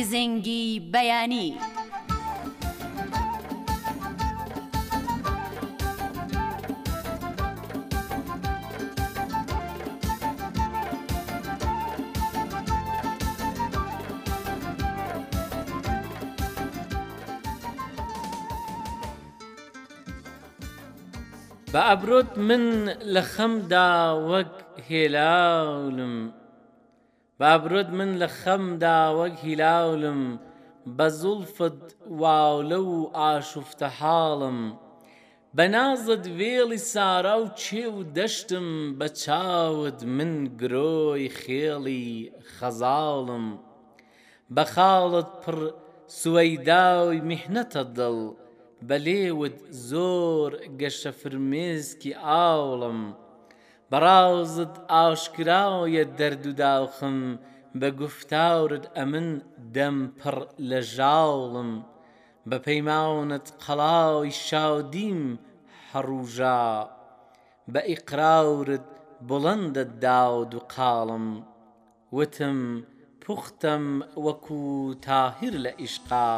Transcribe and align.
گزنگی 0.00 0.66
بەیانی. 0.92 1.48
بە 21.72 21.80
ئەبرۆت 21.88 22.30
من 22.48 22.64
لە 23.14 23.22
خەمدا 23.32 23.88
وەک 24.30 24.52
هێلاولم 24.88 26.14
بابرد 27.40 27.90
من 27.98 28.10
لە 28.22 28.28
خەمدا 28.40 28.98
وەک 29.18 29.34
هیلاولم 29.44 30.20
بە 30.96 31.06
زولفت 31.22 31.80
واولە 32.20 32.80
و 32.90 32.90
ئاشوفتە 33.18 33.86
حاڵم 33.98 34.58
بە 35.56 35.64
نازت 35.74 36.24
وێڵی 36.38 36.76
سارا 36.92 37.36
و 37.42 37.46
چێ 37.62 37.84
و 37.94 37.98
دەشتم 38.16 38.66
بە 38.98 39.06
چاوت 39.22 39.98
من 40.16 40.32
گرۆی 40.60 41.28
خێڵی 41.40 42.06
خەزاڵم 42.56 43.46
بە 44.54 44.64
خاڵت 44.72 45.30
پڕ 45.42 45.58
سوەیداوی 46.20 47.18
میحنەتە 47.30 47.82
دڵ 47.98 48.18
بە 48.88 48.96
لێوت 49.06 49.58
زۆر 49.90 50.50
گەشە 50.80 51.10
فرمێزکی 51.20 52.12
ئاوڵم. 52.26 53.02
بەڕازت 53.92 54.74
ئاشکراوە 54.94 56.02
دەرد 56.18 56.44
و 56.50 56.52
داوخم 56.62 57.18
بە 57.80 57.88
گفتاورت 58.00 58.84
ئەمن 58.96 59.28
دەم 59.76 59.96
پڕ 60.18 60.38
لە 60.70 60.80
ژاوڵم 60.94 61.70
بە 62.48 62.56
پەیماونت 62.66 63.46
قەڵاوی 63.64 64.32
شاودیم 64.46 65.22
هەڕوژا 65.92 66.60
بە 67.72 67.80
ئیقراورت 67.90 68.88
بڵندت 69.28 69.90
داود 70.06 70.52
و 70.54 70.60
قاڵم 70.74 71.26
وتم 72.18 72.58
پوختم 73.24 73.84
وەکو 74.26 74.60
تاهیر 75.08 75.54
لە 75.64 75.70
ئیشقا 75.82 76.30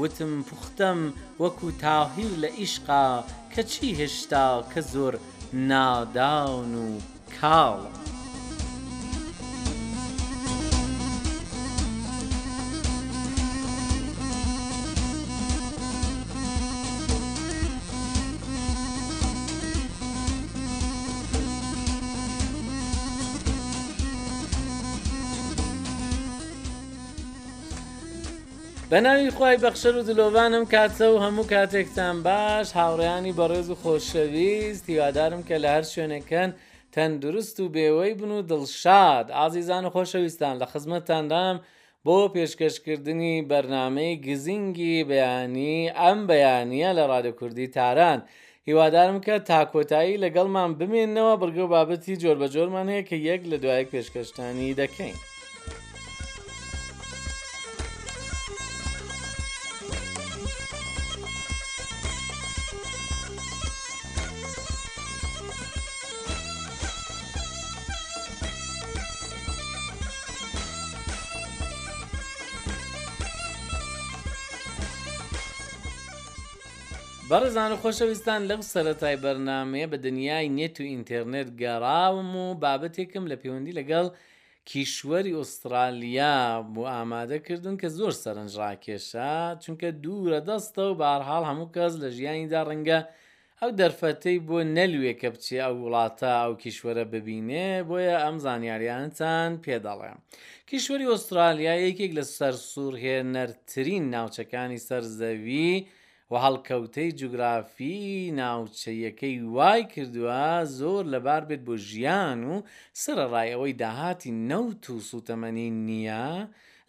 وتم 0.00 0.32
پوختم 0.48 0.98
وەکو 1.42 1.66
تاهیر 1.86 2.30
لە 2.42 2.48
ئیشقا 2.60 3.06
کەچی 3.54 3.88
هێشتا 3.98 4.46
کە 4.72 4.80
زۆر 4.94 5.14
نادان 5.52 6.74
و 6.74 6.98
کاڵم. 7.40 8.17
بە 28.92 28.98
ناوی 29.04 29.28
خی 29.36 29.56
بەخشەر 29.64 29.94
و 29.98 30.02
دلۆوانم 30.08 30.64
کاتە 30.72 31.04
و 31.12 31.16
هەموو 31.24 31.46
کاتێکتان 31.52 32.16
باش 32.28 32.66
هاوڕیانی 32.80 33.34
بەڕێز 33.38 33.66
و 33.70 33.76
خۆشەویست 33.82 34.84
هیوادارم 34.90 35.42
کە 35.48 35.54
لە 35.62 35.68
هەر 35.76 35.84
شوێنەکەن 35.94 36.50
تەندروست 36.94 37.56
و 37.60 37.72
بێوەی 37.76 38.14
بن 38.20 38.30
و 38.38 38.42
دڵشاد 38.50 39.26
ئازیزان 39.38 39.84
و 39.86 39.90
خۆشەویستان 39.94 40.54
لە 40.62 40.66
خزمەتتاندام 40.72 41.56
بۆ 42.06 42.16
پێشکەشکردنی 42.34 43.34
بەرنمەی 43.50 44.12
گزینگی 44.26 44.94
بەیانی 45.10 45.78
ئەم 46.00 46.18
بەیانە 46.30 46.90
لە 46.98 47.04
ڕادە 47.10 47.32
کوردی 47.38 47.66
تاران. 47.76 48.18
هیوادارم 48.68 49.18
کە 49.26 49.34
تاکۆتایی 49.50 50.20
لەگەڵمان 50.24 50.70
بمێنەوە 50.78 51.34
بەرگە 51.42 51.64
بابەتی 51.74 52.14
جۆر 52.22 52.36
بە 52.42 52.46
جۆرمان 52.54 52.86
هەیە 52.92 53.04
کە 53.08 53.16
یەک 53.30 53.40
لە 53.50 53.56
دوایەک 53.62 53.88
پێشکەشتانی 53.94 54.76
دەکەین. 54.82 55.18
بەڕزان 77.32 77.70
و 77.72 77.76
خۆشەویستان 77.82 78.40
لەم 78.50 78.62
سەرەتای 78.72 79.16
بەرنمەیە 79.24 79.86
بە 79.92 79.96
دنیای 80.06 80.48
نێت 80.56 80.76
و 80.80 80.88
ئینتەرنێت 80.90 81.48
گەڕاوم 81.62 82.30
و 82.42 82.46
بابەتێکم 82.62 83.24
لە 83.30 83.36
پەیوەندی 83.40 83.76
لەگەڵ 83.78 84.06
کیشوەری 84.70 85.36
ئوسترالیا 85.38 86.36
بۆ 86.74 86.82
ئامادەکردن 86.94 87.76
کە 87.80 87.88
زۆر 87.98 88.12
سەرنجڕاکێشە 88.24 89.32
چونکە 89.62 89.88
دوورە 90.04 90.40
دەستە 90.48 90.82
و 90.88 90.94
بارهاڵ 91.02 91.42
هەموو 91.50 91.72
کەس 91.76 91.92
لە 92.02 92.08
ژیانیدا 92.16 92.60
ڕەنگە 92.68 92.98
ئەو 93.60 93.70
دەرفەتەی 93.80 94.36
بۆ 94.48 94.58
نەلوێ 94.76 95.12
کە 95.20 95.28
بچێ 95.34 95.56
ئەو 95.64 95.74
وڵاتە 95.84 96.30
ئەو 96.42 96.52
کیشوەرە 96.62 97.04
ببینێ 97.14 97.68
بۆیە 97.88 98.16
ئەم 98.24 98.36
زانیاریانتان 98.44 99.50
پێدەڵێ. 99.64 100.10
کیشوەری 100.70 101.06
ئوسترالیایەکێک 101.10 102.12
لە 102.18 102.24
سەرسوورهێنەرترین 102.36 104.04
ناوچەکانی 104.14 104.80
سەرزەوی، 104.88 105.72
و 106.30 106.34
هەڵکەوتەی 106.44 107.08
جوگرافی 107.20 108.02
ناوچەیەکەی 108.40 109.36
وای 109.56 109.82
کردووە 109.94 110.46
زۆر 110.78 111.02
لەبار 111.12 111.42
بێت 111.48 111.62
بۆ 111.68 111.74
ژیان 111.88 112.38
و 112.52 112.54
سرەڕایەوەی 113.02 113.78
داهاتی 113.82 114.32
نەوت 114.50 114.82
و 114.90 114.94
سوتەمەنی 115.10 115.68
نییە 115.88 116.26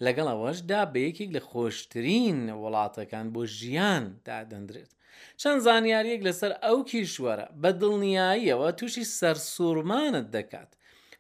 لەگەڵ 0.05 0.27
ئەوەشدا 0.31 0.81
بە 0.91 0.99
یەکێک 1.07 1.29
لە 1.37 1.41
خۆشترین 1.49 2.39
وڵاتەکان 2.61 3.25
بۆ 3.35 3.41
ژیان 3.59 4.03
دادەندرێت. 4.27 4.91
چەند 5.41 5.59
زانیاریەک 5.65 6.21
لەسەر 6.27 6.51
ئەو 6.65 6.77
کیشوەرە 6.91 7.45
بە 7.61 7.69
دڵنیاییەوە 7.81 8.69
تووشی 8.79 9.05
سەرسوورمانت 9.17 10.27
دەکات. 10.35 10.69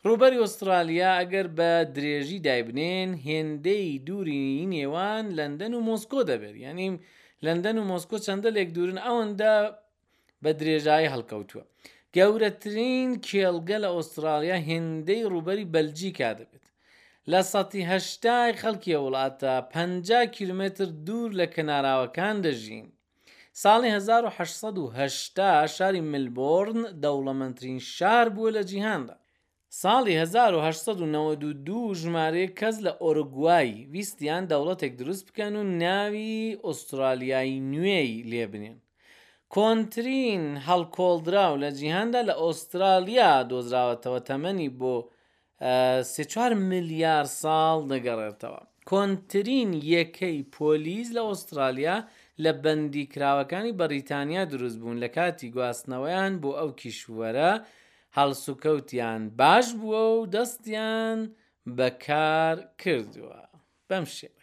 ڕوبەری 0.07 0.41
ئوسترالیا 0.41 1.11
ئەگەر 1.19 1.47
بە 1.57 1.71
درێژی 1.95 2.39
دایبنێن 2.47 3.09
هێندەی 3.27 3.87
دووری 4.07 4.49
نێوان 4.73 5.25
لەندەن 5.37 5.73
و 5.75 5.85
مۆسکۆ 5.87 6.21
دەبێت 6.29 6.55
یانیم 6.65 6.95
لەندەن 7.45 7.77
و 7.81 7.87
مۆسکۆ 7.91 8.17
چەندە 8.25 8.49
لێک 8.55 8.69
دوورن 8.75 8.99
ئەوەندا 9.05 9.55
بە 10.43 10.51
درێژایی 10.59 11.11
هەڵکەوتووە 11.13 11.63
گەورەترین 12.15 13.09
کێلگە 13.27 13.77
لە 13.83 13.89
ئوسترالیا 13.95 14.57
هێندەی 14.67 15.27
ڕوبەری 15.33 15.69
بەلجیکا 15.73 16.31
دەبێت 16.39 16.65
لە 17.31 17.39
سەتی 17.51 17.83
هەشتای 17.93 18.57
خەڵکی 18.61 18.99
وڵاتە 19.03 19.53
50 19.73 20.33
کیلومتر 20.35 20.87
دوور 21.05 21.31
لە 21.39 21.45
کەناراوەکان 21.55 22.35
دەژین 22.45 22.87
ساڵی 23.63 23.89
1970 23.95 25.65
شاری 25.75 26.01
ملبۆرن 26.11 26.81
دەوڵەمەندترین 27.03 27.79
شار 27.95 28.27
بووە 28.35 28.49
لە 28.57 28.63
جیهاندا 28.69 29.15
ساڵی 29.77 30.13
1992 30.17 31.79
ژمارەیە 32.01 32.49
کەس 32.59 32.75
لە 32.85 32.91
ئۆرگوایی 33.03 33.75
ویستیان 33.93 34.43
دەوڵەتێک 34.51 34.93
دروست 35.01 35.23
بکەن 35.29 35.53
و 35.59 35.63
ناوی 35.83 36.57
ئوسترالیایی 36.65 37.55
نوێی 37.73 38.11
لێبنێن. 38.31 38.77
کۆنتترین 39.53 40.43
هەڵکۆڵدراو 40.67 41.55
لە 41.63 41.69
جیهندا 41.79 42.21
لە 42.29 42.33
ئوسترالیا 42.43 43.31
دۆزراوەتەوە 43.51 44.19
تەمەنی 44.29 44.69
بۆ 44.79 44.95
4 46.33 46.53
میلیار 46.71 47.25
ساڵ 47.41 47.77
دەگەڕێتەوە. 47.91 48.61
کۆنتترین 48.91 49.69
یەکەی 49.95 50.37
پۆلیس 50.57 51.07
لە 51.17 51.21
ئوسترالیا 51.29 51.95
لە 52.43 52.51
بەندیکراوەکانی 52.63 53.77
بەریتانیا 53.79 54.43
دروست 54.53 54.77
بوون 54.81 54.97
لە 55.03 55.09
کاتی 55.17 55.49
گواستنەوەیان 55.55 56.33
بۆ 56.41 56.51
ئەو 56.59 56.69
کیشوەرە 56.81 57.51
هەڵسوکەوتیان 58.17 59.21
باش 59.39 59.67
بووە 59.79 60.03
و 60.15 60.29
دەستیان 60.35 61.19
بەکار 61.77 62.55
کردووە 62.81 63.39
بەم 63.89 64.05
شێوە 64.15 64.38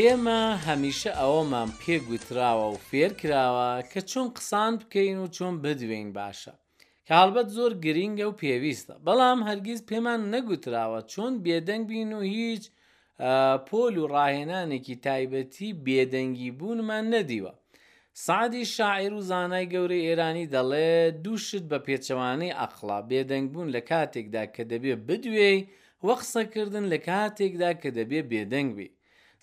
ئێمە 0.00 0.42
هەمیشە 0.66 1.12
ئەوەمان 1.20 1.70
پێگوتراوە 1.80 2.66
و 2.74 2.82
فێر 2.88 3.12
کراوە 3.20 3.70
کە 3.90 4.00
چۆن 4.10 4.26
قسان 4.36 4.72
بکەین 4.80 5.18
و 5.22 5.26
چۆن 5.36 5.54
بدوێن 5.64 6.08
باشە 6.18 6.52
کاڵبەت 7.08 7.48
زۆر 7.56 7.72
گرینگە 7.84 8.26
و 8.28 8.38
پێویستە 8.40 8.94
بەڵام 9.06 9.38
هەرگیز 9.48 9.80
پێمان 9.90 10.20
نەگوتراوە 10.34 11.00
چۆن 11.12 11.32
بێدەنگ 11.44 11.84
بین 11.90 12.10
و 12.18 12.22
هیچ 12.34 12.64
پۆل 13.68 13.94
و 14.02 14.08
ڕاهێنانێکی 14.14 14.96
تایبەتی 15.06 15.70
بێدەنگی 15.86 16.50
بوونمان 16.58 17.04
نەدیوە 17.14 17.52
سعدی 18.26 18.64
شاعیر 18.74 19.12
و 19.14 19.20
زانای 19.30 19.66
گەورەی 19.72 20.04
ئێرانی 20.06 20.46
دەڵێ 20.54 20.90
دووشت 21.24 21.64
بە 21.70 21.78
پێچەوانەی 21.86 22.56
ئەخلا 22.60 22.98
بێدەنگ 23.10 23.46
بوون 23.52 23.68
لە 23.76 23.80
کاتێکدا 23.90 24.44
کە 24.54 24.62
دەبێ 24.72 24.94
بدوێ 25.08 25.52
وەخسەکردن 26.06 26.84
لە 26.92 26.98
کاتێکدا 27.08 27.70
کە 27.82 27.88
دەبێ 27.98 28.20
بێدەنگبی 28.32 28.90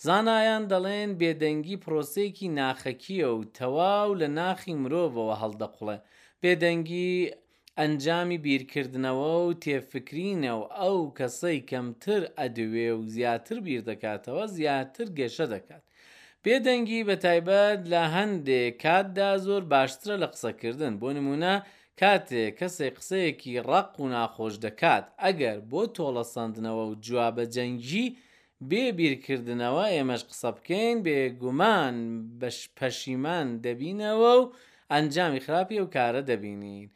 زانایان 0.07 0.63
دەڵێن 0.71 1.11
بێدەنگی 1.21 1.81
پرۆسەیەکی 1.83 2.47
ناخەکیە 2.59 3.29
و 3.35 3.41
تەواو 3.57 4.11
لە 4.21 4.27
ناخی 4.39 4.73
مرۆڤەوە 4.83 5.35
هەڵدەقڵە 5.41 5.95
بێدەنگی 6.41 7.11
ئەنجامی 7.79 8.39
بیرکردنەوە 8.45 9.31
و 9.47 9.51
تێفکرینە 9.63 10.53
و 10.59 10.63
ئەو 10.79 10.99
کەسەی 11.17 11.59
کەمتر 11.71 12.21
ئەدوێ 12.37 12.89
و 12.97 13.01
زیاتر 13.15 13.57
بیر 13.65 13.81
دەکاتەوە 13.89 14.43
زیاتر 14.57 15.07
گێشە 15.17 15.45
دەکات. 15.53 15.83
پێدەنگی 16.43 17.01
بە 17.07 17.15
تایبەت 17.25 17.79
لە 17.93 18.03
هەندێک 18.15 18.73
کاتدا 18.83 19.29
زۆر 19.45 19.63
باشترە 19.73 20.15
لە 20.23 20.27
قسەکردن 20.33 20.93
بۆ 21.01 21.09
نمونە 21.17 21.55
کاتێک 22.01 22.53
کەسێک 22.59 22.93
قسەیەکی 22.99 23.53
ڕق 23.69 23.91
و 24.01 24.05
ناخۆش 24.15 24.55
دەکات 24.65 25.05
ئەگەر 25.23 25.57
بۆ 25.71 25.81
تۆڵە 25.95 26.23
سندنەوە 26.33 26.83
و 26.89 26.95
جوابە 27.05 27.45
جەنگی 27.55 28.07
بێ 28.69 28.85
بیرکردنەوە 28.99 29.85
ئێمەش 29.95 30.21
قسە 30.29 30.49
بکەین 30.57 30.97
بێگومان 31.05 31.95
بەش 32.39 32.57
پەشیمان 32.77 33.47
دەبینەوە 33.65 34.33
و 34.39 34.49
ئەنجامی 34.91 35.43
خراپی 35.45 35.81
و 35.83 35.89
کارە 35.95 36.21
دەبینین. 36.29 36.87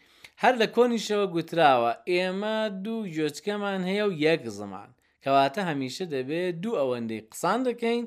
هەر 0.42 0.54
لە 0.62 0.68
کۆنیشەوە 0.76 1.26
گوتراوە 1.36 1.92
ئێمە 2.12 2.58
دوو 2.84 3.08
گوێچکەمان 3.16 3.82
هەیە 3.90 4.06
و 4.08 4.12
یەک 4.26 4.42
زمان 4.60 4.90
کەواتە 5.24 5.62
هەمیشە 5.70 6.06
دەبێت 6.16 6.56
دوو 6.64 6.76
ئەوەندەی 6.80 7.26
قسان 7.32 7.60
دەکەین 7.68 8.04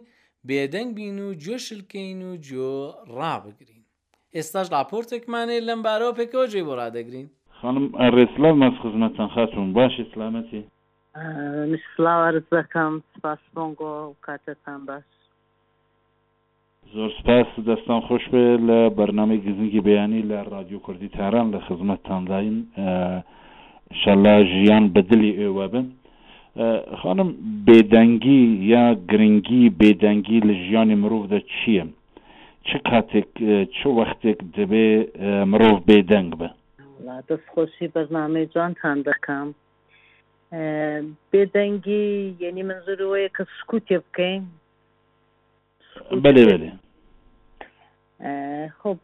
بێدەنگ 0.48 0.90
بین 0.98 1.18
و 1.26 1.28
جۆشلکەین 1.44 2.18
و 2.28 2.32
جۆ 2.48 2.72
ڕابگرین. 3.18 3.82
ئێستاش 4.36 4.66
راپۆرتێکمانێت 4.74 5.64
لەم 5.68 5.80
بارەوە 5.86 6.12
پێکەوە 6.18 6.46
جێ 6.52 6.62
بۆ 6.66 6.74
ڕدەگرین. 6.80 7.28
خانم 7.58 7.84
ڕێسلام 8.16 8.56
مەس 8.62 8.74
خزمەتەن 8.82 9.28
خاتون 9.34 9.68
باش 9.76 9.94
ئسلامەتی. 10.04 10.62
سلاوەرز 11.96 12.44
دەکەم 12.56 12.92
سپاس 13.14 13.42
بۆنگۆ 13.56 13.92
کاتتان 14.26 14.80
باش 14.88 15.04
زۆر 16.94 17.10
سپاس 17.18 17.48
دەستان 17.68 18.00
خۆش 18.08 18.24
بێ 18.32 18.44
لە 18.68 18.78
بەرنامەی 18.98 19.40
گزنگی 19.46 19.80
بەیانی 19.88 20.22
لە 20.30 20.38
رادیو 20.54 20.78
کوردی 20.86 21.08
تاران 21.16 21.46
لە 21.54 21.58
خزمەت 21.66 22.00
تانداین 22.08 22.56
شەلا 24.00 24.36
ژیان 24.52 24.84
بەدلی 24.94 25.32
ئێوە 25.40 25.66
بن 25.72 25.86
خانم 27.00 27.28
بێدەنگی 27.66 28.42
یا 28.72 28.84
گرنگی 29.10 29.62
بێدەنگی 29.80 30.38
لە 30.48 30.54
ژیانی 30.64 30.94
مرۆڤدا 31.02 31.38
چییە 31.54 31.84
چ 32.66 32.70
کاتێک 32.88 33.28
چ 33.76 33.78
وەختێک 33.98 34.38
دەبێ 34.56 34.88
مرۆڤ 35.50 35.76
بێدەنگ 35.88 36.30
بە 36.40 36.48
دەستخۆشی 37.28 37.88
بەرنامەی 37.94 38.46
جوانتان 38.54 38.98
دەکەم 39.08 39.48
بێدەنگی 41.30 42.06
یعنی 42.42 42.62
منزورەوەی 42.70 43.32
کە 43.36 43.42
سکوتێ 43.56 43.98
بکەین 44.04 44.42
بەێ 46.22 46.42
بێ 46.48 46.70
خب 48.80 48.98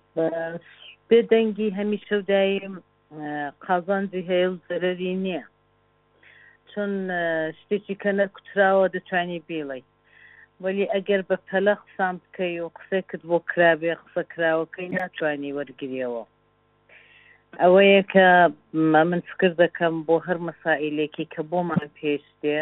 بێدەنگی 1.08 1.74
هەمیشە 1.78 2.18
دایم 2.32 2.74
قازانجی 3.66 4.26
هەیە 4.30 4.46
و 4.50 4.56
زەرری 4.68 5.14
نییە 5.24 5.44
چون 6.70 6.90
شتێکی 7.58 7.94
کەنە 8.02 8.26
کوتراوە 8.34 8.86
دەتوانانی 8.94 9.44
بێڵی 9.48 9.82
ولی 10.62 10.84
ئەگەر 10.94 11.20
بە 11.28 11.36
پەلە 11.48 11.74
قسان 11.84 12.14
بکەی 12.22 12.56
و 12.64 12.68
قسە 12.78 12.98
کرد 13.08 13.22
بۆ 13.30 13.38
کرابێ 13.50 13.92
قسە 14.04 14.22
کراوەکەی 14.32 14.92
ناتوانانی 14.98 15.54
وەرگریەوە 15.56 16.24
ئەوەیە 17.60 18.02
کە 18.12 18.26
من 18.92 19.10
فکر 19.28 19.50
دەکەم 19.64 19.94
بۆ 20.06 20.16
هەر 20.26 20.38
مەسائلێکی 20.48 21.24
کە 21.34 21.40
بۆمان 21.50 21.82
پێش 21.98 22.24
دێ 22.42 22.60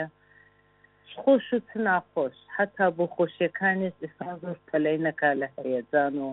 خۆش 1.20 1.46
و 1.54 1.58
چ 1.68 1.70
ناخۆش 1.86 2.36
حتا 2.56 2.86
بۆ 2.96 3.04
خۆشیەکانت 3.14 3.96
ئێستا 4.04 4.30
زۆر 4.42 4.58
پەلەی 4.68 4.98
نەکا 5.06 5.30
لە 5.40 5.48
هەیەجان 5.58 6.14
و 6.26 6.28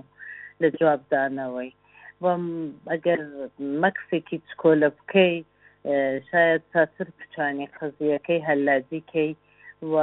لە 0.61 0.67
جوابدانەوەی 0.79 1.71
بەم 2.21 2.43
ئەگەر 2.91 3.21
مەکسێکی 3.83 4.37
چکۆلە 4.49 4.89
بکەی 4.97 5.33
شاید 6.29 6.61
چاتر 6.71 7.07
پچانی 7.17 7.67
خزیەکەی 7.77 8.45
هەلاجیکەی 8.49 9.31
و 9.91 9.95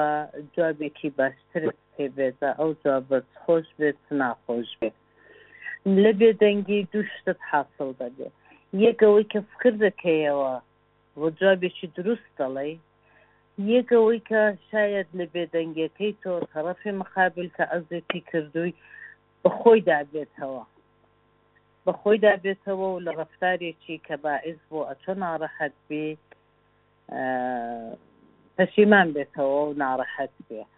جوابێکی 0.54 1.10
باشتر 1.18 1.62
پێ 1.94 2.06
بێتە 2.16 2.50
ئەو 2.58 2.70
جوابەت 2.82 3.28
خۆش 3.42 3.66
بێت 3.78 4.02
ناخۆش 4.20 4.70
بێت 4.80 4.96
لە 6.02 6.10
بێدەنگی 6.18 6.80
دوو 6.92 7.02
شتت 7.14 7.40
حاصل 7.50 7.90
دەبێت 8.02 8.36
یەکەوەی 8.82 9.26
کە 9.32 9.40
فکر 9.50 9.72
دەکەیەوە 9.86 10.52
بۆ 11.18 11.26
جوابێکی 11.38 11.86
دروست 11.98 12.28
دەڵێ 12.38 12.66
یەکەوەی 13.72 14.20
کە 14.30 14.42
شاید 14.70 15.08
لە 15.18 15.24
بێدەنگەکەی 15.34 16.12
تۆ 16.22 16.32
تەرەفی 16.52 16.96
مقابل 17.02 17.46
کە 17.56 17.64
ئەزێتی 17.72 18.20
کردووی 18.30 18.74
بەخۆی 19.44 19.80
دابێتەوە 19.90 20.62
بەخۆی 21.86 22.18
دابێتەوە 22.26 22.76
و 22.92 23.02
لە 23.06 23.10
ڕفتارێکی 23.20 23.96
کە 24.06 24.14
باعز 24.24 24.58
بۆ 24.70 24.80
ئەچۆ 24.90 25.12
ناڕەحەت 25.24 25.74
بێ 25.88 26.06
پەشیمان 28.56 29.08
بێتەوە 29.14 29.56
و 29.64 29.74
ناڕەحەت 29.82 30.34
بێت 30.48 30.70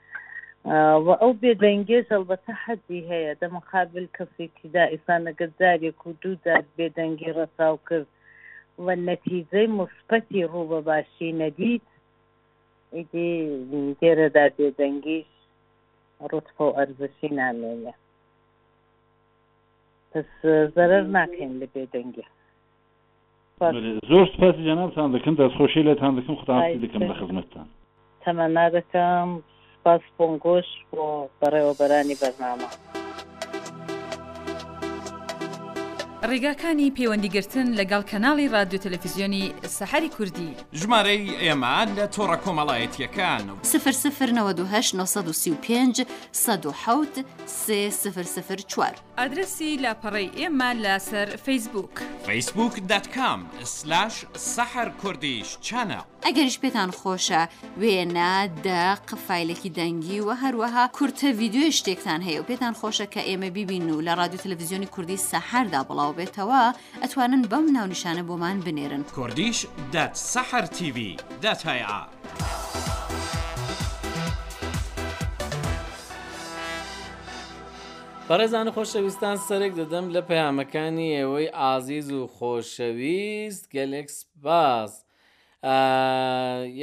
وأو 0.68 1.30
بێدەنگێژ 1.42 2.04
ئەلبەتە 2.12 2.52
حەدی 2.64 3.00
هەیە 3.10 3.32
دەمەقابل 3.42 4.06
کەسێکی 4.16 4.66
دا 4.76 4.84
ئیسانە 4.92 5.32
گەزارێک 5.40 5.98
و 6.06 6.12
دوودات 6.22 6.66
بێدەنگی 6.78 7.34
ڕەساو 7.38 7.76
کرد 7.88 8.06
و 8.84 8.86
نەتیجەی 9.08 9.66
مثبتی 9.80 10.46
ڕوو 10.52 10.68
بە 10.70 10.80
باشی 10.88 11.30
نەدیت 11.42 11.86
ئیدی 12.96 13.32
دێرەدا 14.00 14.46
بێدەنگیش 14.58 15.30
ڕوتفە 16.30 16.62
و 16.66 16.76
ئەرزشی 16.78 17.30
نامێنێ 17.40 17.94
پس 20.12 20.28
زەرەر 20.76 21.04
ناکەین 21.16 21.52
لە 21.60 21.66
بێدەنگی 21.74 22.26
زۆر 24.10 24.26
سپاسی 24.34 24.62
جەنابتان 24.68 25.08
دەکەم 25.16 25.34
دەستخۆشی 25.40 25.86
لەتان 25.88 26.12
دەکەم 26.18 26.34
خدا 26.42 26.56
دەکەم 26.84 27.02
لە 27.10 27.14
خزمەتتان 27.20 27.66
تەمەنا 28.22 28.66
دەکەم 28.76 29.28
سوپاس 29.86 30.00
بۆم 30.18 30.34
گۆش 30.44 30.68
بۆ 30.92 31.06
بەڕێوەبەرانی 31.40 32.16
بەرنامە. 32.20 32.68
ڕێگاکانی 36.30 36.92
پەیوەندیگرتن 36.96 37.66
لەگەڵ 37.78 38.02
کەناڵی 38.10 38.46
رادیو 38.56 38.80
تەلەفیزیۆنی 38.84 39.44
سەحری 39.76 40.08
کوردی 40.16 40.50
ژمارەی 40.80 41.26
ئێمە 41.42 41.76
لە 41.96 42.04
تۆڕە 42.14 42.38
کۆمەڵایەتیەکان 42.44 43.44
و 43.50 43.56
سفر 43.72 43.94
سفر 44.04 44.28
1995 44.30 46.00
1970 46.48 47.88
سفر 48.04 48.22
سفر 48.36 48.56
4. 48.70 48.94
ئادرسی 49.18 49.70
لاپەڕی 49.84 50.28
ئێمە 50.38 50.70
لەسەر 50.84 51.28
فیسبوک 51.44 51.90
فیسبوک.com/ 52.26 53.40
سەحر 54.54 54.88
کوردیش 55.02 55.48
چەنە 55.66 56.00
ئەگەنش 56.26 56.54
پێتان 56.62 56.90
خۆشە 57.00 57.42
وێنە 57.80 58.32
دا 58.66 58.84
قفایلێکی 59.08 59.70
دەنگی 59.78 60.20
و 60.26 60.34
هەروەها 60.42 60.84
کورتە 60.96 61.28
ویددیو 61.38 61.70
شتێکتان 61.78 62.20
هەیە 62.26 62.40
و 62.40 62.46
پێتان 62.50 62.74
خۆشە 62.80 63.06
کە 63.14 63.20
ئێمە 63.28 63.50
ببین 63.58 63.86
و 63.90 64.00
لە 64.06 64.12
رادیو 64.20 64.38
تللویزیۆنی 64.44 64.88
کوردی 64.94 65.16
سەحردا 65.30 65.80
بڵاو 65.88 66.12
بێتەوە 66.18 66.62
ئەتوانن 67.02 67.42
بەم 67.50 67.66
ناونیشانە 67.76 68.22
بۆمان 68.28 68.58
بنێرن 68.66 69.02
کوردیش 69.18 69.58
دەت 69.94 70.12
سەحر 70.32 70.64
TV 70.76 70.98
دەتهیا. 71.44 72.02
بەڕێزان 78.30 78.68
خۆشەویستان 78.74 79.36
سەرێک 79.48 79.72
دەدەم 79.80 80.06
لە 80.14 80.20
پەیامەکانی 80.30 81.14
ئێوەی 81.18 81.48
ئازیز 81.58 82.08
و 82.18 82.22
خۆشەویست 82.36 83.64
گەلێک 83.74 84.08
سپاس. 84.20 84.92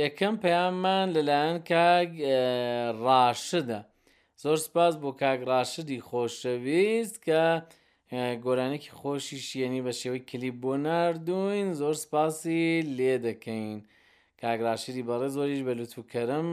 یەکەم 0.02 0.36
پەیاممان 0.44 1.06
لەلایەن 1.16 1.58
کاگ 1.72 2.10
ڕاشدە. 3.06 3.80
زۆر 4.44 4.58
سپاس 4.66 4.94
بۆ 5.04 5.10
کاگڕاشدی 5.24 6.00
خۆشەویست 6.10 7.16
کە 7.26 7.44
گۆرانێکی 8.46 8.92
خۆشی 9.00 9.40
شیێنی 9.48 9.82
بە 9.86 9.94
شێوەی 10.00 10.24
کلیپ 10.30 10.56
بۆ 10.64 10.74
نردوین 10.86 11.68
زۆر 11.82 11.96
سپاسی 12.04 12.64
لێ 12.98 13.16
دەکەین. 13.28 13.78
کاگراشری 14.42 15.04
بەڕێ 15.10 15.30
زۆریش 15.36 15.62
بە 15.68 15.74
لوتوکەرم 15.80 16.50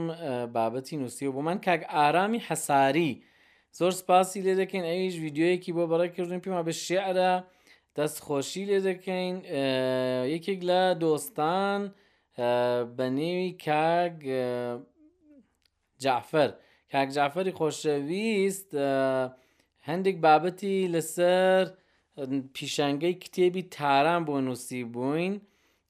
بابەتی 0.55 0.95
نووسی 1.01 1.27
و 1.27 1.31
بۆمان 1.35 1.57
کاگ 1.67 1.81
ئارامی 1.95 2.39
حەساری 2.47 3.11
زۆر 3.79 3.91
سپاسی 4.01 4.39
لێ 4.45 4.53
دەکەین 4.61 4.85
ئەویش 4.89 5.15
یددیوەیەکی 5.17 5.71
بۆ 5.77 5.83
بەڕێکردن 5.91 6.39
پێما 6.43 6.61
بە 6.67 6.73
شێعرە 6.85 7.33
دەستخۆشی 7.97 8.63
لێ 8.69 8.79
دەکەین 8.89 9.35
یەکێک 10.35 10.59
لە 10.69 10.81
دۆستان 11.03 11.81
بە 12.97 13.05
نێوی 13.17 13.51
کاگ 13.65 14.17
جعفەر 16.03 16.49
کاک 16.91 17.09
جعفەری 17.15 17.55
خۆشەویست 17.59 18.69
هەندێک 19.89 20.17
بابەتی 20.25 20.77
لەسەر 20.93 21.63
پیشنگەی 22.57 23.13
کتێبی 23.23 23.63
تاران 23.75 24.21
بۆ 24.27 24.33
نووسی 24.45 24.83
بووین 24.95 25.33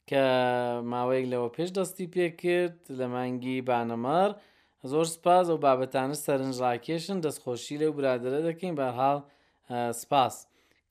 کە 0.10 0.24
ماوەیەک 0.92 1.26
لەوە 1.34 1.50
پێش 1.56 1.70
دەستی 1.78 2.08
پێ 2.14 2.26
کرد 2.42 2.80
لە 3.00 3.06
مانگی 3.14 3.58
بانەمەر 3.68 4.30
زۆر 4.90 5.06
سپاس 5.16 5.48
و 5.54 5.58
بابەتانە 5.66 6.16
سەرنجڕاکێشن 6.26 7.18
دەستخۆشی 7.26 7.80
لەو 7.82 7.92
برادرە 7.98 8.40
دەکەین 8.50 8.74
بەرهاڵ 8.80 9.18
سپاس 10.02 10.36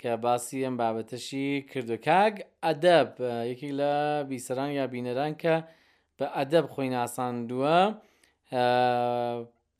کە 0.00 0.10
باسی 0.24 0.64
ئەم 0.64 0.74
بابەتەشی 0.82 1.48
کردو 1.70 1.96
کاگ 2.06 2.34
ئەدەب 2.66 3.08
یەکی 3.50 3.70
لە 3.80 3.92
بیسەران 4.30 4.70
یا 4.78 4.84
بینەران 4.94 5.32
کە 5.42 5.54
بە 6.16 6.26
ئەدەب 6.36 6.66
خۆی 6.72 6.88
ناساندووە 6.96 7.78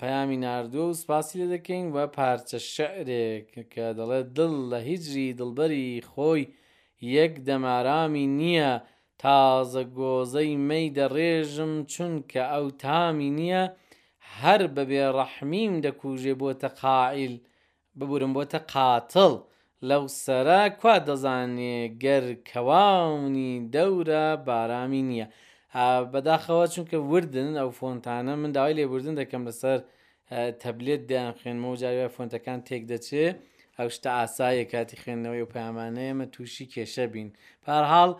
پەیامی 0.01 0.39
نردووە 0.45 0.87
و 0.93 0.99
سپاسی 1.03 1.37
لە 1.43 1.47
دەکەین 1.55 1.87
وە 1.95 2.05
پارچە 2.17 2.59
شعرێک 2.75 3.49
کە 3.73 3.85
دەڵێت 3.99 4.27
دڵ 4.39 4.53
لە 4.71 4.79
هیچری 4.89 5.27
دڵبەری 5.41 5.89
خۆی 6.13 6.43
یەک 7.17 7.33
دەمارامی 7.49 8.27
نییە 8.39 8.73
تازە 9.23 9.83
گۆزەی 10.01 10.51
مەی 10.69 10.87
دەڕێژم 10.99 11.73
چونکە 11.93 12.43
ئەو 12.53 12.67
تامی 12.83 13.31
نییە، 13.41 13.65
هەر 14.43 14.61
بەبێ 14.77 15.05
ڕەحمیم 15.19 15.73
دەکوژێ 15.87 16.33
بۆتە 16.41 16.69
قائل 16.83 17.35
ببورم 17.99 18.33
بۆتە 18.37 18.61
قاتڵ 18.73 19.33
لەو 19.91 20.05
سەرا 20.25 20.63
کوا 20.81 20.97
دەزانێ 21.09 21.77
گەر 22.05 22.25
کەواونی 22.49 23.53
دەورە 23.75 24.27
بارامی 24.47 25.03
نییە 25.11 25.27
بەداخەوە 26.13 26.65
چونکە 26.75 26.97
وردن 27.13 27.51
ئەو 27.61 27.71
فۆنتانە 27.79 28.35
من 28.43 28.51
داوای 28.57 28.77
لێبوردن 28.79 29.15
دەکەم 29.21 29.43
لەسەر 29.49 29.79
تەبلێت 30.63 31.03
دیان 31.11 31.33
خوێنمە 31.39 31.67
و 31.71 31.79
جاوی 31.83 32.13
فۆنتەکان 32.17 32.59
تێک 32.69 32.83
دەچێ 32.93 33.27
ئەو 33.79 33.89
شتە 33.97 34.11
ئاسایە 34.19 34.65
کاتی 34.73 35.01
خوێندنەوەی 35.03 35.43
و 35.45 35.53
پەیامانەیەمە 35.55 36.27
تووشی 36.33 36.67
کێشە 36.73 37.05
بین 37.13 37.29
پارهاڵ 37.65 38.11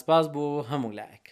سپاس 0.00 0.24
بۆ 0.34 0.44
هەموو 0.70 0.96
لایک. 1.00 1.26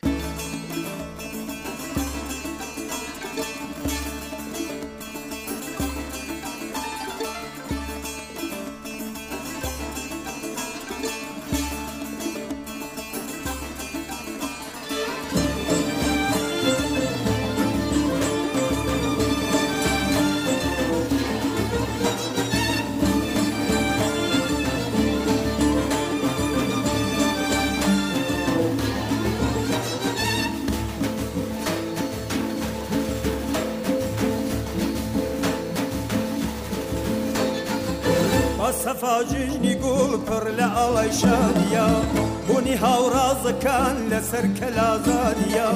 فاجژنی 39.04 39.72
گوڵ 39.82 40.10
پڕ 40.26 40.44
لە 40.58 40.66
ئاڵای 40.80 41.08
شادیا 41.20 41.82
بوونی 42.14 42.74
هاوڕازەکان 42.82 43.96
لەسەر 44.12 44.44
کەلازانیا 44.60 45.66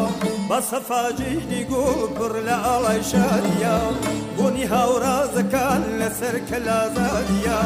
بە 0.52 0.58
سەفاجژنی 0.70 1.60
گوڵ 1.72 1.98
پڕ 2.20 2.32
لە 2.46 2.56
ئاڵای 2.70 3.00
شادیا 3.10 3.74
بوونی 3.90 4.64
هاوڕازەکان 4.72 5.82
لەسەر 6.04 6.36
کەلازانیا 6.52 7.60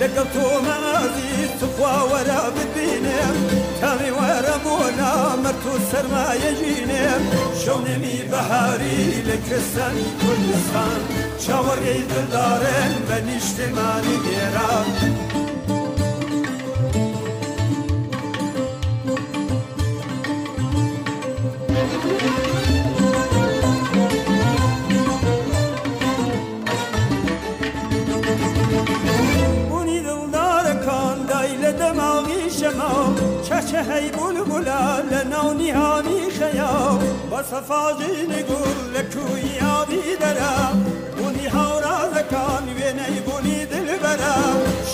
لەگەڵ 0.00 0.28
تۆمەزی 0.34 1.34
تخواوەرە 1.62 2.42
ببینێم. 2.60 3.40
تامی 3.80 4.10
وەرەمۆنا 4.18 5.12
مرد 5.44 5.64
و 5.72 5.72
سەرمایەژینێم 5.90 7.22
شەونێمی 7.62 8.18
بەهاری 8.30 9.02
لە 9.28 9.36
کوێستانی 9.46 10.08
کوردستان 10.20 11.00
چاوەڕێی 11.44 12.02
دڵدارێن 12.10 12.92
بە 13.08 13.16
نیشتێمانی 13.28 14.16
گێران. 14.26 14.88
گرچه 33.72 33.94
هی 33.94 34.10
بول 34.10 34.42
بولا 34.44 34.98
لناونی 35.10 35.70
هانی 35.70 36.30
خیا 36.38 36.98
با 37.30 37.42
صفاجی 37.42 38.22
نگول 38.22 38.94
لکوی 38.96 39.60
آبی 39.80 40.00
درا 40.20 40.70
بونی 41.18 41.46
هاورا 41.46 42.08
زکان 42.14 42.62
و 42.62 42.78
نی 42.92 43.20
بونی 43.20 43.66
دل 43.66 43.98
برا 44.02 44.36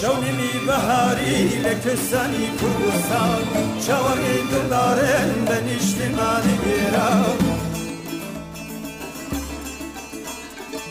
شونی 0.01 0.33
می 0.33 0.67
بهاری 0.67 1.45
لکسانی 1.45 2.49
کوسان 2.61 3.43
شوانی 3.87 4.39
دلارن 4.53 5.45
بنشتی 5.47 6.09
مانی 6.09 6.59
بیرام 6.65 7.42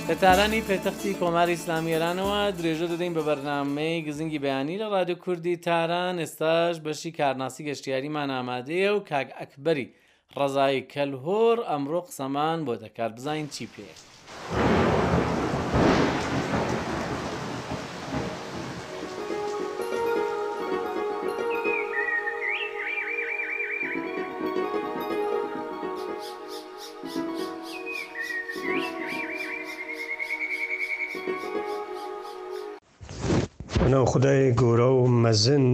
لە 0.09 0.15
تارانی 0.25 0.61
پێتەختی 0.69 1.17
کۆماری 1.21 1.57
ئسلامیێرانەوە 1.59 2.39
درێژە 2.57 2.87
دەدەین 2.93 3.13
بە 3.17 3.23
بەرنمەی 3.27 4.03
گزنگی 4.07 4.41
بەیانی 4.43 4.81
لە 4.81 4.87
ڕادیو 4.93 5.21
کوردی 5.23 5.61
تاران 5.67 6.15
ئێستاش 6.23 6.75
بەشی 6.85 7.15
کارناسی 7.19 7.65
گەشتیاریمان 7.69 8.29
ئامادەیە 8.35 8.89
و 8.93 9.05
کاک 9.09 9.27
ئەکبەری 9.39 9.87
ڕزای 10.37 10.87
کەلهۆر 10.93 11.57
ئەمڕۆ 11.69 11.99
قسەمان 12.07 12.59
بۆ 12.67 12.73
دەکات 12.83 13.11
بزانین 13.17 13.47
چی 13.55 13.65
پێێت. 13.73 14.01
بەناو 33.85 34.05
خدای 34.13 34.41
گۆرە 34.61 34.89
و 34.95 35.01
مەزن 35.23 35.65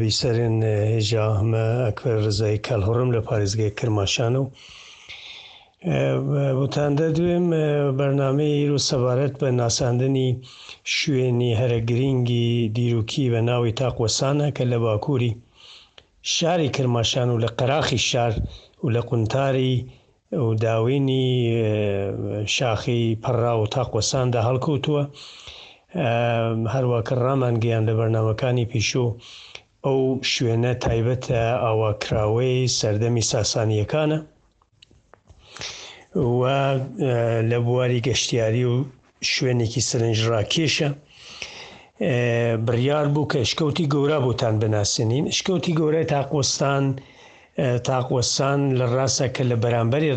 بیسەرێن 0.00 0.56
هێژا 0.92 1.26
هەمە 1.40 1.64
ئەکبەر 1.86 2.16
ڕزای 2.26 2.56
کالهۆڕم 2.66 3.08
لە 3.16 3.20
پارێزگای 3.28 3.76
کرماشانە 3.78 4.40
و 6.30 6.32
بوتاندە 6.58 7.06
دوێم 7.16 7.46
بەرنمەی 7.98 8.54
ئیر 8.58 8.70
و 8.76 8.80
سەبارەت 8.88 9.34
بە 9.40 9.48
ناساندنی 9.60 10.28
شوێنی 10.96 11.52
هەرە 11.60 11.78
گرنگی 11.90 12.48
دیروکی 12.76 13.24
بە 13.32 13.40
ناوی 13.48 13.72
تاقوەسانە 13.80 14.46
کە 14.56 14.64
لە 14.72 14.78
باکووری 14.84 15.32
شاری 16.34 16.68
کرماشان 16.76 17.28
و 17.30 17.40
لە 17.44 17.48
قەراخی 17.58 18.00
شار 18.10 18.32
و 18.84 18.88
لە 18.94 19.00
قونتاری 19.08 19.74
و 20.44 20.46
داوینی 20.64 21.24
شاخی 22.56 23.00
پەڕا 23.24 23.52
و 23.60 23.66
تاقوەساندا 23.76 24.40
هەڵکەوتووە 24.48 25.02
هەروەکە 26.74 27.14
ڕامان 27.24 27.54
گەیان 27.62 27.82
لە 27.88 27.92
بەرنامەکانی 27.98 28.68
پیشوو 28.72 29.08
ئەو 29.86 29.98
شوێنە 30.32 30.72
تایبەتە 30.84 31.40
ئاواکراوەی 31.64 32.72
سەردەمی 32.78 33.24
ساسانیەکانە 33.32 34.18
لە 37.50 37.58
بواری 37.66 38.04
گەشتیاری 38.08 38.64
و 38.70 38.74
شوێنێکی 39.32 39.82
سرنجڕاکێشە 39.88 40.88
بڕیار 42.66 43.06
بوو 43.14 43.30
کە 43.32 43.38
شکەوتی 43.50 43.90
گەورە 43.92 44.18
بۆتان 44.26 44.54
بناسیین 44.62 45.24
شکەوتی 45.38 45.72
گەورەی 45.80 46.06
تاقۆستان 46.14 46.84
تاقۆستان 47.90 48.58
لە 48.78 48.86
ڕاستە 48.96 49.26
کە 49.34 49.42
لە 49.50 49.56
بەرامبەری 49.62 50.10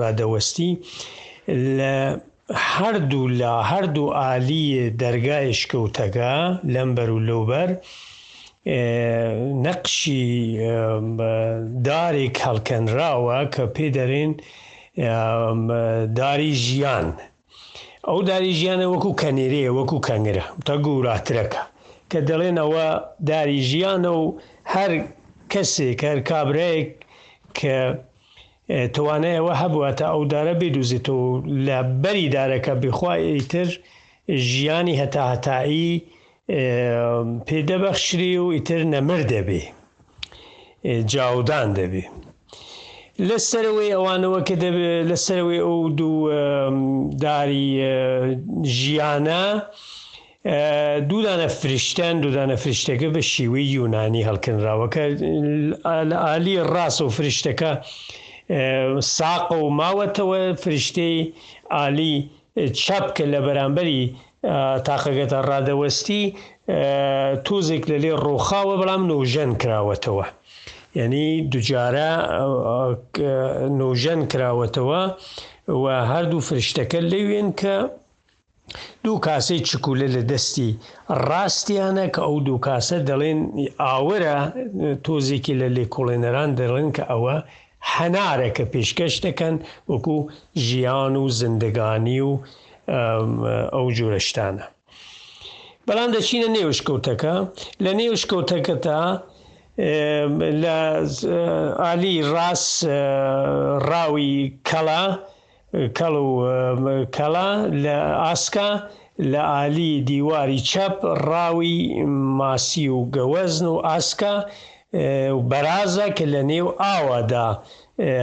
ڕادەوەستی 0.00 0.70
لە 1.78 1.94
هەردوو 2.54 3.26
لە 3.40 3.50
هەردوو 3.70 4.10
عالیە 4.22 4.90
دەرگایش 5.02 5.60
کەوتەگە 5.72 6.34
لەمبەر 6.74 7.08
و 7.16 7.20
لەوبەر 7.28 7.70
نەقشی 9.66 10.24
دارێک 11.86 12.36
هەڵکەنراوە 12.46 13.38
کە 13.54 13.64
پێ 13.74 13.86
دەرێن 13.96 14.32
داری 16.18 16.52
ژیان. 16.64 17.08
ئەو 18.08 18.18
داری 18.30 18.52
ژیانە 18.60 18.86
وەکو 18.92 19.12
کەنێرەیە 19.22 19.70
وەکو 19.78 19.98
کەنگرە 20.08 20.44
تا 20.66 20.74
گوراترەکە 20.86 21.62
کە 22.10 22.20
دەڵێن 22.28 22.56
ئەوە 22.62 22.88
داری 23.30 23.58
ژیانە 23.70 24.12
و 24.22 24.24
هەر 24.74 24.92
کەسێک 25.52 25.98
هەر 26.08 26.18
کابرەیەک 26.30 26.90
کە 27.58 27.76
توانایەوە 28.94 29.52
هەبووە 29.62 29.90
تا 29.98 30.04
ئەو 30.12 30.22
دارە 30.32 30.54
بێدوزیتەوە 30.60 31.24
لە 31.66 31.78
بەری 32.02 32.26
دارەکە 32.36 32.72
بخوایتر 32.82 33.68
ژیانی 34.48 34.94
هەتا 35.02 35.22
هەتایی 35.32 35.92
پێدەبەخشری 37.48 38.32
و 38.42 38.46
ئیتر 38.54 38.80
نەمر 38.94 39.20
دەبێ 39.34 39.62
جاودان 41.12 41.68
دەبێ. 41.78 42.04
لەسەرەوەی 43.28 43.90
ئەوانەوە 43.96 44.40
کە 44.48 44.54
لەسەرەوەی 45.10 45.60
ئەو 45.66 45.78
دوو 45.98 46.18
داری 47.24 47.68
ژیانە 48.78 49.44
دوودانە 51.08 51.48
فریشتان 51.58 52.14
دوودانە 52.22 52.56
فریشتەکە 52.62 53.08
بە 53.14 53.20
شیوەی 53.32 53.68
یوونانی 53.74 54.26
هەڵکنراوەکە 54.28 55.02
لە 56.10 56.16
عالی 56.30 56.56
ڕاست 56.72 57.00
و 57.02 57.08
فریشتەکە 57.16 57.70
ساقە 59.16 59.56
و 59.64 59.66
ماوەتەوە 59.78 60.40
فریشتەی 60.62 61.16
عالی 61.78 62.14
چاپکە 62.82 63.24
لە 63.34 63.40
بەرامبەری 63.46 64.00
تاقەگەتە 64.88 65.38
ڕادەوەستی 65.48 66.22
توزێک 67.46 67.84
لە 67.90 67.96
لێ 68.04 68.12
ڕۆخاوە 68.24 68.74
بەڵام 68.80 69.02
نوژەن 69.10 69.50
کراوەتەوە. 69.60 70.26
یعنی 70.98 71.24
دوجارە 71.52 72.10
نوژەن 73.80 74.20
کراوەتەوە 74.32 75.02
و 75.82 75.84
هەردوو 76.12 76.44
فرشتەکە 76.48 77.00
لەوێن 77.12 77.48
کە 77.60 77.74
دوو 79.04 79.16
کاسەی 79.26 79.60
چکولە 79.68 80.08
لە 80.16 80.22
دەستی 80.30 80.70
ڕاستیانە 81.28 82.06
کە 82.14 82.20
ئەو 82.26 82.36
دوو 82.46 82.58
کاسە 82.66 82.96
دەڵێن 83.08 83.40
ئاورە 83.84 84.36
تۆزێکی 85.04 85.54
لە 85.60 85.68
لێکۆڵێنەران 85.76 86.50
دەڵێن 86.58 86.88
کە 86.96 87.04
ئەوە 87.12 87.36
هەنارێکە 87.94 88.64
پێشکەش 88.72 89.14
دەکەن 89.26 89.56
وەکو 89.90 90.18
ژیان 90.66 91.14
و 91.22 91.24
زندگانی 91.40 92.20
و 92.28 92.32
ئەو 93.74 93.86
جوورشتانە. 93.96 94.66
بەڵام 95.86 96.10
دەچینە 96.16 96.48
نێوشکەوتەکە 96.56 97.34
لە 97.84 97.90
نێوشکەوتەکە 98.00 98.74
تا 98.84 99.02
لە 100.62 100.78
عالی 101.84 102.16
ڕاست 102.32 102.76
ڕاوی 103.90 104.30
کەلا 104.68 105.04
کەڵ 105.98 106.14
و 106.26 106.36
کەلا 107.16 107.48
لە 107.84 107.96
ئاسکا 108.22 108.70
لە 109.32 109.42
عالی 109.56 109.92
دیواری 110.10 110.60
چەپ 110.70 110.94
ڕاوی 111.30 111.76
ماسی 112.38 112.86
و 112.96 112.98
گەوەزن 113.14 113.66
و 113.74 113.76
ئاسکا 113.88 114.34
بەرازە 115.50 116.06
کە 116.16 116.24
لە 116.34 116.42
نێو 116.50 116.68
ئاوادا 116.80 117.48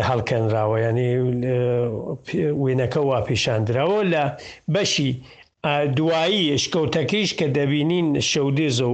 هەڵکەنراوە 0.09 0.77
ینی 0.85 1.11
وێنەکە 2.63 3.01
وا 3.09 3.17
پیشاندراوە 3.29 4.01
لە 4.13 4.23
بەشی 4.73 5.11
دوایی 5.97 6.43
شکەوتەکەیش 6.63 7.31
کە 7.39 7.47
دەبینین 7.57 8.07
شەودێز 8.31 8.77
و 8.81 8.91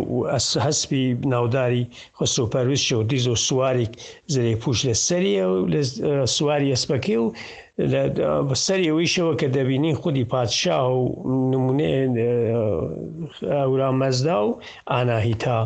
هەسپی 0.66 1.06
ناوداری 1.34 1.84
خسرۆپەرویست 2.18 2.86
شەودیز 2.90 3.26
و 3.28 3.36
سوارێک 3.48 3.92
زرێ 4.34 4.54
پوش 4.64 4.78
لە 4.88 4.96
سەریە 5.08 5.46
و 5.52 5.56
لە 5.74 5.82
سواری 6.36 6.74
ئەسپەکە 6.74 7.16
و 7.24 7.32
سەریەوەیشەوە 8.66 9.34
کە 9.40 9.48
دەبینین 9.56 9.96
خودی 10.02 10.26
پادشا 10.34 10.80
و 10.96 11.00
نمونێ 11.54 11.92
ئەورا 13.56 13.92
مەزدا 14.02 14.40
و 14.48 14.60
ئاناهیتا 14.92 15.58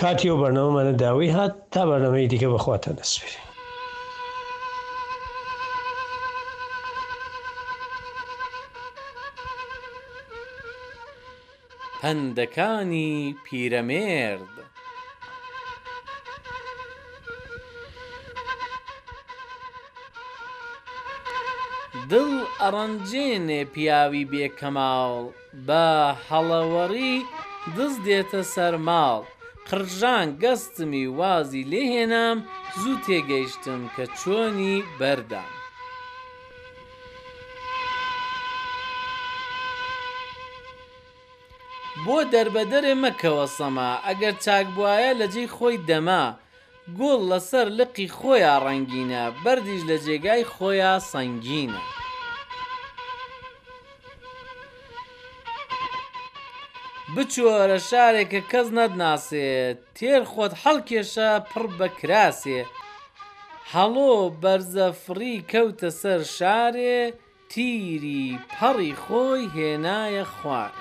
کاتیۆ 0.00 0.34
بەرنەوەمانە 0.40 0.94
داوای 1.02 1.32
هات 1.36 1.52
تا 1.72 1.82
بەرنەمەی 1.88 2.26
دیکە 2.32 2.48
بەخواتە 2.54 2.90
دەسفێری 2.98 3.42
پندەکانی 12.04 13.12
پیرەمێرد. 13.44 14.54
دڵ 22.10 22.30
ئەڕەنجێنێ 22.60 23.60
پیاوی 23.72 24.28
بێکەماڵ 24.32 25.14
بە 25.66 25.86
هەڵەوەڕی 26.28 27.16
دز 27.76 27.94
دێتە 28.06 28.40
سەر 28.54 28.74
ماڵ. 28.88 29.20
قڕژان 29.68 30.28
گەستمی 30.42 31.04
وازی 31.18 31.68
لێهێنام 31.72 32.38
زوو 32.80 33.02
تێگەیشتم 33.06 33.82
کە 33.94 34.04
چۆنی 34.20 34.76
بەردام. 34.98 35.52
بۆ 42.06 42.16
دەربەدەرێ 42.32 42.94
مەکەوە 43.04 43.46
سەما 43.58 43.90
ئەگەر 44.06 44.34
چاک 44.44 44.66
بواە 44.76 45.10
لەجێ 45.20 45.44
خۆی 45.56 45.76
دەما 45.88 46.24
گۆڵ 46.98 47.20
لەسەر 47.30 47.66
لقی 47.78 48.08
خۆیان 48.18 48.60
ڕەنگینە 48.66 49.24
بەردیش 49.42 49.82
لە 49.90 49.96
جێگای 50.04 50.44
خۆیان 50.54 51.00
سەنگینە. 51.10 51.80
بچۆرە 57.14 57.78
شارێکە 57.88 58.40
کەس 58.50 58.68
نەدناسێت 58.78 59.78
تێر 59.96 60.22
خۆت 60.32 60.52
هەڵکێشە 60.62 61.30
پڕ 61.50 61.64
بە 61.78 61.88
کراسێ 61.98 62.60
هەڵۆ 63.72 64.12
بەرزەفری 64.42 65.36
کەوتە 65.50 65.90
سەر 66.02 66.20
شارێ 66.38 66.96
تیری 67.50 68.26
پەڕی 68.52 68.92
خۆی 69.04 69.42
هێنایە 69.54 70.26
خوارد 70.36 70.78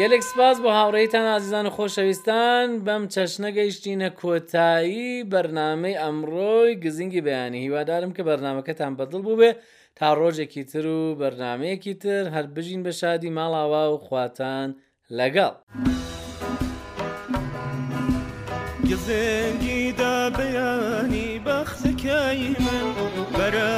گەلێک 0.00 0.22
سپاس 0.30 0.56
بۆ 0.62 0.70
هاوڕێیتان 0.78 1.26
ئازیزان 1.32 1.66
و 1.66 1.72
خۆشەویستان 1.76 2.66
بەم 2.86 3.02
چەشنە 3.14 3.48
گەیشتینە 3.58 4.08
کۆتایی 4.20 5.10
بەرنمەی 5.32 5.98
ئەمڕۆی 6.02 6.78
گزینگی 6.84 7.24
بەیانی 7.26 7.60
هیوادارم 7.66 8.12
کە 8.16 8.22
بەرنمەکەتان 8.28 8.92
بەدڵ 8.98 9.20
بووبێ 9.26 9.50
تا 9.98 10.08
ڕۆژێکی 10.20 10.62
تر 10.70 10.86
و 10.98 11.00
بەرنمەیەکی 11.20 11.94
تر 12.02 12.24
هەر 12.34 12.46
بژین 12.56 12.80
بە 12.86 12.92
شادی 13.00 13.30
ماڵاوا 13.38 13.84
و 13.92 13.96
خواتان 14.06 14.68
لەگەڵ. 15.18 15.54
گزێنگی 18.90 19.80
دا 20.00 20.14
بەیانی 20.38 21.28
بەخزەکەی 21.46 22.40
من 22.64 22.86
بەرە 23.36 23.77